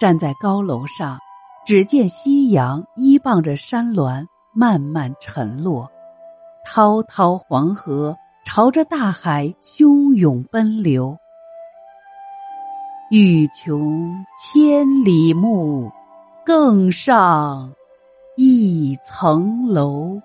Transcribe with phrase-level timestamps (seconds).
[0.00, 1.18] 站在高楼上，
[1.66, 5.90] 只见夕阳依傍着山峦慢慢沉落，
[6.64, 11.18] 滔滔黄河朝着大海汹涌奔流。
[13.10, 15.90] 欲穷千里目，
[16.46, 17.70] 更上
[18.38, 20.18] 一层楼。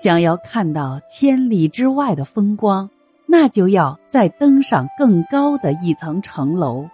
[0.00, 2.88] 想要看到千里之外的风光，
[3.26, 6.86] 那就要再登上更高的一层城楼。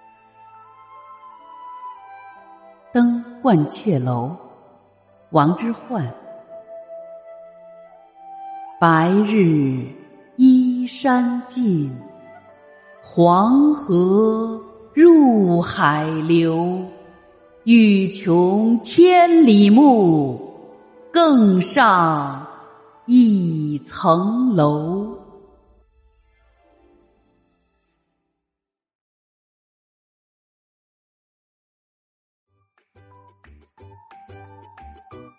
[2.93, 4.31] 登鹳雀楼，
[5.31, 6.03] 王之涣。
[8.81, 9.85] 白日
[10.37, 11.95] 依山尽，
[13.03, 14.59] 黄河
[14.95, 16.81] 入海流。
[17.65, 20.41] 欲穷千里目，
[21.13, 22.47] 更上
[23.05, 25.18] 一层楼。